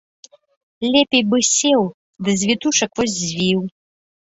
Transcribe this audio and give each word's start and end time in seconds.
Лепей 0.93 1.23
бы 1.29 1.37
сеў 1.57 1.81
ды 2.25 2.31
з 2.41 2.53
вітушак 2.53 2.91
вось 3.01 3.19
звіў. 3.23 3.59